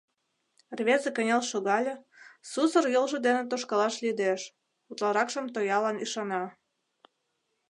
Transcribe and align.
Рвезе 0.77 1.09
кынел 1.15 1.41
шогале, 1.51 1.93
сусыр 2.51 2.85
йолжо 2.95 3.17
дене 3.25 3.41
тошкалаш 3.49 3.95
лӱдеш, 4.03 4.41
утларакшым 4.91 5.45
тоялан 5.55 5.95
ӱшана. 6.03 6.43